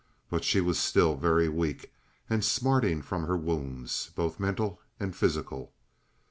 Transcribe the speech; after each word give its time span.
But 0.31 0.43
she 0.43 0.61
was 0.61 0.79
still 0.79 1.15
very 1.15 1.47
weak 1.47 1.93
and 2.27 2.43
smarting 2.43 3.03
from 3.03 3.27
her 3.27 3.37
wounds, 3.37 4.09
both 4.15 4.39
mental 4.39 4.81
and 4.99 5.15
physical. 5.15 5.73